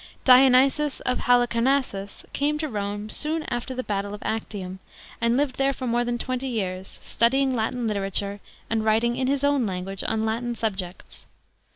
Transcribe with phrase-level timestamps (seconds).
[0.25, 4.79] DIONYSIOS of Halicarnassus came to Rome soon after the battle of Actium
[5.21, 9.43] and lived there for more than twenty years, studying Latin literature and writing in his
[9.43, 11.27] own language on Latin subjects.